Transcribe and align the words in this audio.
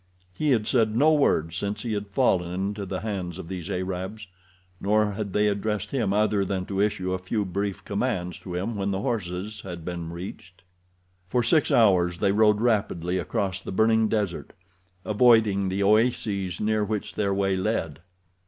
He 0.33 0.49
had 0.49 0.65
said 0.65 0.95
no 0.95 1.13
word 1.13 1.53
since 1.53 1.83
he 1.83 1.93
had 1.93 2.07
fallen 2.07 2.51
into 2.51 2.87
the 2.87 3.01
hands 3.01 3.37
of 3.37 3.47
these 3.49 3.69
Arabs, 3.69 4.25
nor 4.79 5.11
had 5.11 5.31
they 5.31 5.47
addressed 5.47 5.91
him 5.91 6.11
other 6.11 6.43
than 6.43 6.65
to 6.65 6.81
issue 6.81 7.13
a 7.13 7.19
few 7.19 7.45
brief 7.45 7.85
commands 7.85 8.39
to 8.39 8.55
him 8.55 8.75
when 8.75 8.89
the 8.89 9.01
horses 9.01 9.61
had 9.61 9.85
been 9.85 10.09
reached. 10.11 10.63
For 11.29 11.43
six 11.43 11.69
hours 11.69 12.17
they 12.17 12.31
rode 12.31 12.61
rapidly 12.61 13.19
across 13.19 13.61
the 13.61 13.71
burning 13.71 14.07
desert, 14.07 14.53
avoiding 15.05 15.69
the 15.69 15.83
oases 15.83 16.59
near 16.59 16.83
which 16.83 17.13
their 17.13 17.31
way 17.31 17.55
led. 17.55 17.99